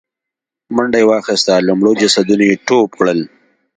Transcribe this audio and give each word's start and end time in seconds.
منډه 0.75 0.97
يې 1.01 1.07
واخيسته، 1.09 1.53
له 1.67 1.71
مړو 1.79 1.91
جسدونو 2.01 2.43
يې 2.49 2.55
ټوپ 2.67 2.89
کړل. 2.97 3.19